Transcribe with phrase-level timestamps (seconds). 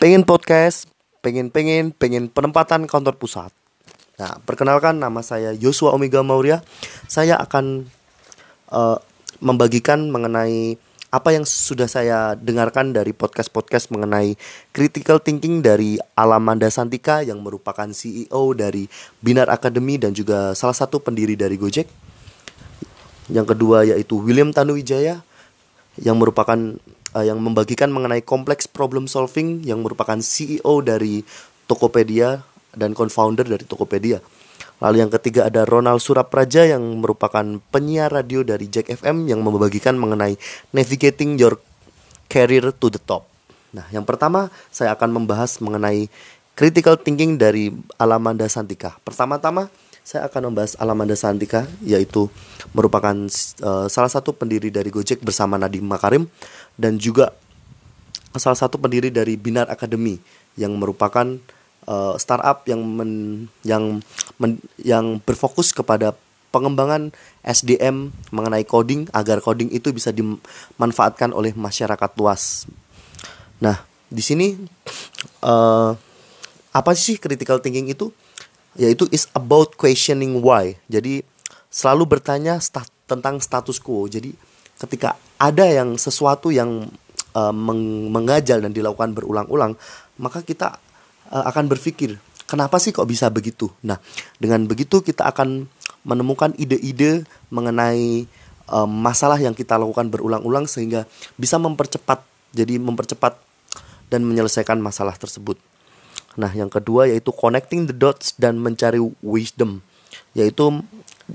[0.00, 0.88] pengen podcast,
[1.20, 3.52] pengen pengen pengen penempatan kantor pusat.
[4.16, 6.64] Nah, perkenalkan nama saya Yosua Omega Maurya.
[7.04, 7.84] Saya akan
[8.72, 8.96] uh,
[9.44, 10.80] membagikan mengenai
[11.12, 14.40] apa yang sudah saya dengarkan dari podcast-podcast mengenai
[14.72, 18.88] critical thinking dari Alamanda Santika yang merupakan CEO dari
[19.20, 21.88] Binar Academy dan juga salah satu pendiri dari Gojek.
[23.28, 25.20] Yang kedua yaitu William Tanuwijaya
[26.00, 26.56] yang merupakan
[27.14, 31.22] uh, yang membagikan mengenai kompleks problem solving yang merupakan CEO dari
[31.66, 32.42] Tokopedia
[32.74, 34.18] dan co-founder dari Tokopedia.
[34.80, 40.00] Lalu yang ketiga ada Ronald Surapraja yang merupakan penyiar radio dari Jack FM yang membagikan
[40.00, 40.40] mengenai
[40.72, 41.60] navigating your
[42.32, 43.28] career to the top.
[43.76, 46.08] Nah, yang pertama saya akan membahas mengenai
[46.56, 47.70] critical thinking dari
[48.00, 48.96] Alamanda Santika.
[49.04, 49.68] Pertama-tama
[50.00, 52.32] saya akan membahas Alamanda Santika yaitu
[52.72, 53.14] merupakan
[53.62, 56.26] uh, salah satu pendiri dari Gojek bersama Nadiem Makarim
[56.80, 57.36] dan juga
[58.40, 60.16] salah satu pendiri dari Binar Academy
[60.56, 61.36] yang merupakan
[61.84, 63.12] uh, startup yang men,
[63.60, 64.00] yang
[64.40, 66.16] men, yang berfokus kepada
[66.50, 67.14] pengembangan
[67.46, 72.66] SDM mengenai coding agar coding itu bisa dimanfaatkan oleh masyarakat luas.
[73.62, 73.78] Nah,
[74.10, 74.58] di sini
[75.46, 75.94] uh,
[76.70, 78.10] apa sih critical thinking itu?
[78.78, 80.78] Yaitu is about questioning why.
[80.86, 81.26] Jadi
[81.70, 84.06] selalu bertanya sta tentang status quo.
[84.06, 84.34] Jadi
[84.78, 86.84] ketika ada yang sesuatu yang
[87.32, 89.72] uh, meng mengajal dan dilakukan berulang-ulang,
[90.20, 90.76] maka kita
[91.32, 93.72] uh, akan berpikir, kenapa sih kok bisa begitu?
[93.80, 93.96] Nah,
[94.36, 95.64] dengan begitu kita akan
[96.04, 98.28] menemukan ide-ide mengenai
[98.68, 101.08] uh, masalah yang kita lakukan berulang-ulang sehingga
[101.40, 102.20] bisa mempercepat,
[102.52, 103.40] jadi mempercepat
[104.12, 105.56] dan menyelesaikan masalah tersebut.
[106.36, 109.80] Nah, yang kedua yaitu connecting the dots dan mencari wisdom,
[110.36, 110.84] yaitu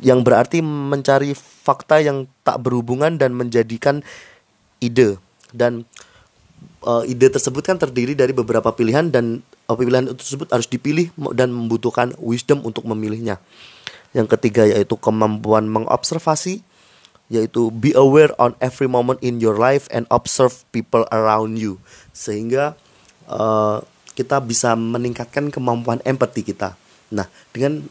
[0.00, 4.00] yang berarti mencari fakta yang tak berhubungan dan menjadikan
[4.80, 5.20] ide
[5.54, 5.86] dan
[6.84, 12.12] uh, ide tersebut kan terdiri dari beberapa pilihan dan pilihan tersebut harus dipilih dan membutuhkan
[12.20, 13.40] wisdom untuk memilihnya.
[14.14, 16.62] Yang ketiga yaitu kemampuan mengobservasi
[17.32, 21.80] yaitu be aware on every moment in your life and observe people around you
[22.12, 22.76] sehingga
[23.26, 23.80] uh,
[24.14, 26.76] kita bisa meningkatkan kemampuan empati kita.
[27.10, 27.82] Nah, dengan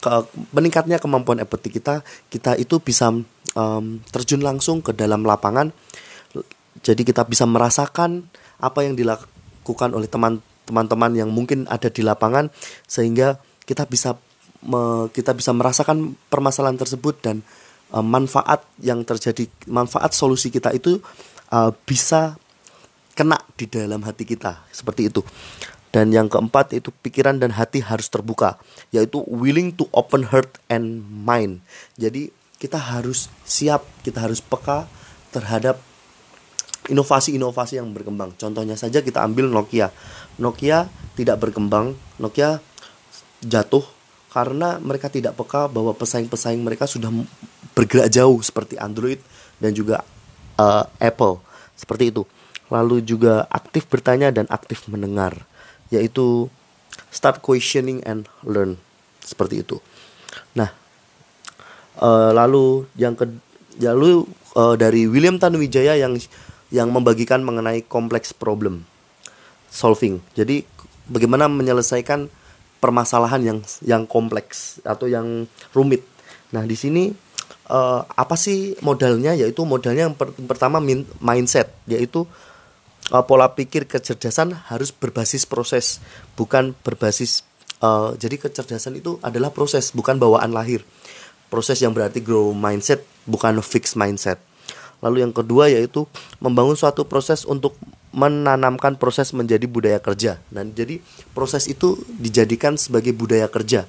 [0.00, 0.08] ke,
[0.56, 2.00] meningkatnya kemampuan empati kita,
[2.32, 3.12] kita itu bisa
[3.54, 5.70] um, terjun langsung ke dalam lapangan.
[6.80, 8.24] Jadi kita bisa merasakan
[8.56, 12.46] apa yang dilakukan oleh teman teman-teman yang mungkin ada di lapangan
[12.86, 14.14] sehingga kita bisa
[14.62, 17.42] me, kita bisa merasakan permasalahan tersebut dan
[17.90, 21.02] uh, manfaat yang terjadi manfaat solusi kita itu
[21.50, 22.38] uh, bisa
[23.18, 25.26] kena di dalam hati kita seperti itu
[25.90, 28.58] dan yang keempat itu pikiran dan hati harus terbuka
[28.94, 31.62] yaitu willing to open heart and mind
[31.98, 32.30] jadi
[32.60, 34.86] kita harus siap kita harus peka
[35.34, 35.80] terhadap
[36.90, 38.34] inovasi-inovasi yang berkembang.
[38.34, 39.94] Contohnya saja kita ambil Nokia.
[40.42, 42.58] Nokia tidak berkembang, Nokia
[43.40, 43.86] jatuh
[44.30, 47.10] karena mereka tidak peka bahwa pesaing-pesaing mereka sudah
[47.74, 49.22] bergerak jauh seperti Android
[49.62, 50.02] dan juga
[50.58, 51.38] uh, Apple.
[51.78, 52.22] Seperti itu.
[52.70, 55.34] Lalu juga aktif bertanya dan aktif mendengar,
[55.90, 56.48] yaitu
[57.10, 58.78] start questioning and learn.
[59.20, 59.78] Seperti itu.
[60.56, 60.72] Nah,
[62.00, 63.26] uh, lalu yang ke
[63.78, 66.18] lalu uh, dari William Tanuwijaya yang
[66.70, 68.86] yang membagikan mengenai kompleks problem
[69.70, 70.22] solving.
[70.34, 70.66] Jadi
[71.06, 72.30] bagaimana menyelesaikan
[72.82, 76.02] permasalahan yang yang kompleks atau yang rumit.
[76.50, 77.10] Nah, di sini
[77.70, 79.34] uh, apa sih modalnya?
[79.34, 82.26] Yaitu modalnya yang per pertama min mindset, yaitu
[83.10, 85.98] uh, pola pikir kecerdasan harus berbasis proses,
[86.38, 87.42] bukan berbasis
[87.82, 90.86] uh, jadi kecerdasan itu adalah proses, bukan bawaan lahir.
[91.50, 94.38] Proses yang berarti grow mindset, bukan fix mindset.
[95.02, 96.06] Lalu yang kedua yaitu
[96.38, 97.74] membangun suatu proses untuk
[98.14, 100.38] menanamkan proses menjadi budaya kerja.
[100.52, 101.02] Dan jadi
[101.34, 103.88] proses itu dijadikan sebagai budaya kerja.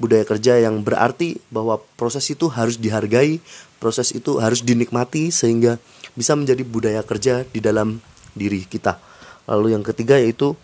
[0.00, 3.40] Budaya kerja yang berarti bahwa proses itu harus dihargai,
[3.80, 5.76] proses itu harus dinikmati sehingga
[6.16, 8.00] bisa menjadi budaya kerja di dalam
[8.34, 8.98] diri kita.
[9.50, 10.54] Lalu yang ketiga yaitu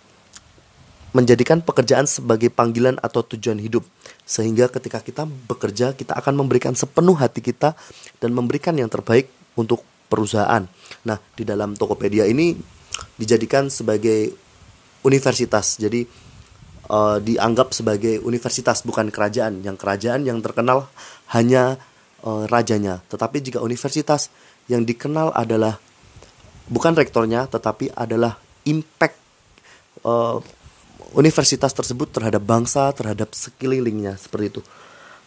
[1.16, 3.88] menjadikan pekerjaan sebagai panggilan atau tujuan hidup
[4.28, 7.72] sehingga ketika kita bekerja kita akan memberikan sepenuh hati kita
[8.20, 9.80] dan memberikan yang terbaik untuk
[10.12, 10.68] perusahaan.
[11.08, 12.52] Nah, di dalam Tokopedia ini
[13.16, 14.34] dijadikan sebagai
[15.02, 15.80] universitas.
[15.80, 16.04] Jadi
[16.90, 19.64] uh, dianggap sebagai universitas bukan kerajaan.
[19.64, 20.90] Yang kerajaan yang terkenal
[21.34, 21.80] hanya
[22.22, 24.28] uh, rajanya, tetapi jika universitas
[24.66, 25.78] yang dikenal adalah
[26.66, 29.16] bukan rektornya tetapi adalah impact
[30.02, 30.42] uh,
[31.14, 34.60] universitas tersebut terhadap bangsa, terhadap sekelilingnya seperti itu.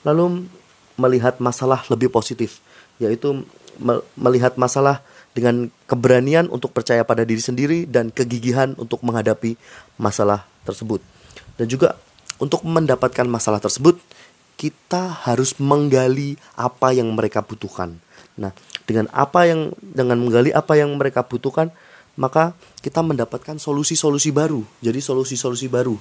[0.03, 0.45] Lalu
[0.99, 2.59] melihat masalah lebih positif,
[2.99, 3.47] yaitu
[4.19, 4.99] melihat masalah
[5.31, 9.55] dengan keberanian untuk percaya pada diri sendiri dan kegigihan untuk menghadapi
[9.95, 10.99] masalah tersebut.
[11.55, 11.95] Dan juga
[12.39, 13.99] untuk mendapatkan masalah tersebut,
[14.59, 17.95] kita harus menggali apa yang mereka butuhkan.
[18.35, 18.51] Nah,
[18.89, 21.69] dengan apa yang dengan menggali apa yang mereka butuhkan,
[22.17, 24.65] maka kita mendapatkan solusi-solusi baru.
[24.81, 25.93] Jadi solusi-solusi baru.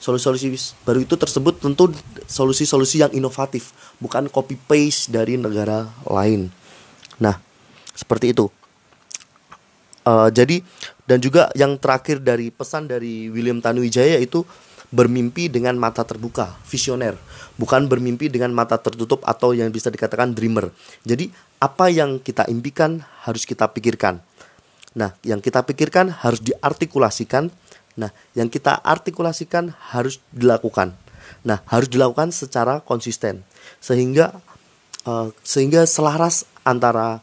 [0.00, 0.48] Solusi-solusi
[0.88, 1.92] baru itu tersebut tentu
[2.24, 6.48] solusi-solusi yang inovatif, bukan copy paste dari negara lain.
[7.20, 7.36] Nah,
[7.92, 8.48] seperti itu.
[10.02, 10.58] Uh, jadi
[11.06, 14.42] dan juga yang terakhir dari pesan dari William Tanuwijaya itu
[14.92, 17.14] bermimpi dengan mata terbuka, visioner,
[17.56, 20.68] bukan bermimpi dengan mata tertutup atau yang bisa dikatakan dreamer.
[21.06, 21.30] Jadi
[21.62, 24.18] apa yang kita impikan harus kita pikirkan.
[24.98, 27.54] Nah, yang kita pikirkan harus diartikulasikan.
[27.94, 30.98] Nah, yang kita artikulasikan harus dilakukan.
[31.46, 33.46] Nah, harus dilakukan secara konsisten
[33.78, 34.42] sehingga
[35.06, 37.22] uh, sehingga selaras antara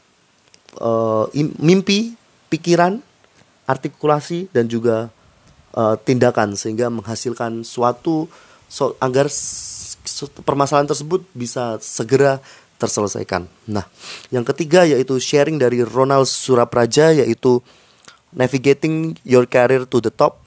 [0.80, 1.28] uh,
[1.60, 2.16] mimpi,
[2.48, 3.04] pikiran,
[3.68, 5.12] artikulasi dan juga
[5.76, 8.32] uh, tindakan sehingga menghasilkan suatu
[8.72, 9.28] so, agar
[10.44, 12.42] permasalahan tersebut bisa segera
[12.80, 13.46] terselesaikan.
[13.68, 13.84] Nah,
[14.31, 17.60] yang ketiga yaitu sharing dari Ronald Surapraja yaitu
[18.31, 20.40] navigating your career to the top.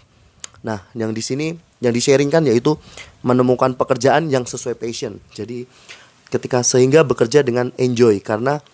[0.64, 1.52] Nah, yang di sini
[1.82, 2.79] yang di-sharingkan yaitu
[3.26, 5.19] menemukan pekerjaan yang sesuai passion.
[5.34, 5.67] Jadi
[6.32, 8.64] ketika sehingga bekerja dengan enjoy karena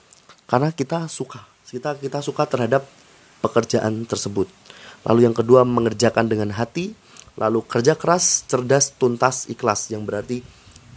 [0.46, 1.43] karena kita suka.
[1.66, 2.87] Kita kita suka terhadap
[3.44, 4.49] pekerjaan tersebut.
[5.05, 6.93] Lalu yang kedua mengerjakan dengan hati,
[7.37, 10.43] lalu kerja keras, cerdas, tuntas, ikhlas yang berarti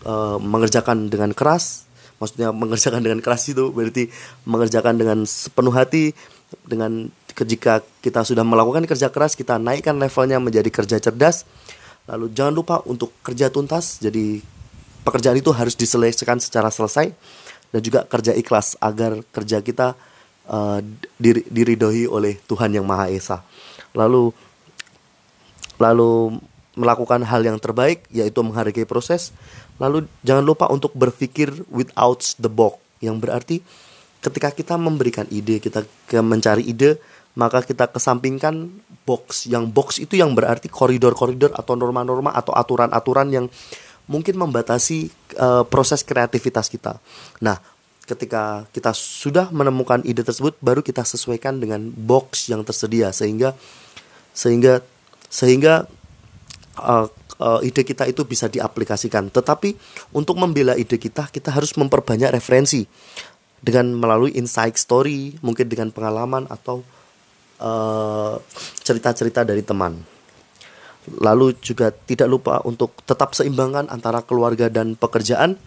[0.08, 1.86] uh, mengerjakan dengan keras,
[2.22, 4.14] maksudnya mengerjakan dengan keras itu berarti
[4.46, 6.14] mengerjakan dengan sepenuh hati
[6.70, 11.50] dengan jika kita sudah melakukan kerja keras kita naikkan levelnya menjadi kerja cerdas.
[12.06, 14.46] Lalu jangan lupa untuk kerja tuntas jadi
[15.02, 17.10] pekerjaan itu harus diselesaikan secara selesai.
[17.72, 19.96] Dan juga kerja ikhlas agar kerja kita
[20.52, 20.80] uh,
[22.12, 23.48] oleh Tuhan yang Maha Esa.
[23.96, 24.36] Lalu
[25.80, 26.38] lalu
[26.74, 29.36] melakukan hal yang terbaik yaitu menghargai proses
[29.82, 33.66] Lalu jangan lupa untuk berpikir without the box yang berarti
[34.22, 35.82] ketika kita memberikan ide, kita
[36.22, 37.02] mencari ide,
[37.34, 38.70] maka kita kesampingkan
[39.10, 39.50] box.
[39.50, 43.46] Yang box itu yang berarti koridor-koridor atau norma-norma atau aturan-aturan yang
[44.06, 45.10] mungkin membatasi
[45.42, 47.02] uh, proses kreativitas kita.
[47.42, 47.58] Nah,
[48.06, 53.58] ketika kita sudah menemukan ide tersebut baru kita sesuaikan dengan box yang tersedia sehingga
[54.38, 54.86] sehingga
[55.26, 55.90] sehingga
[56.80, 57.08] uh,
[57.42, 59.34] uh, ide kita itu bisa diaplikasikan.
[59.34, 59.76] Tetapi
[60.14, 62.86] untuk membela ide kita, kita harus memperbanyak referensi
[63.62, 66.82] dengan melalui insight story, mungkin dengan pengalaman atau
[67.62, 68.36] eh,
[68.82, 70.02] cerita-cerita uh, dari teman.
[71.22, 75.62] Lalu juga tidak lupa untuk tetap seimbangkan antara keluarga dan pekerjaan.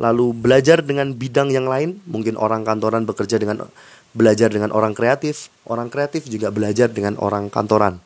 [0.00, 3.68] Lalu belajar dengan bidang yang lain, mungkin orang kantoran bekerja dengan
[4.16, 8.00] belajar dengan orang kreatif, orang kreatif juga belajar dengan orang kantoran.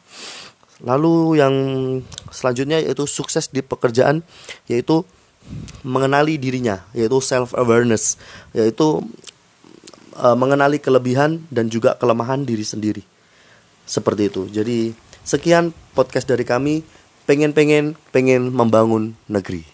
[0.82, 1.54] Lalu yang
[2.34, 4.26] selanjutnya yaitu sukses di pekerjaan
[4.66, 5.06] yaitu
[5.84, 8.16] mengenali dirinya yaitu self awareness
[8.56, 9.04] yaitu
[10.16, 13.02] e, mengenali kelebihan dan juga kelemahan diri sendiri.
[13.84, 14.48] Seperti itu.
[14.48, 16.82] Jadi sekian podcast dari kami
[17.28, 19.73] pengen pengen pengen membangun negeri.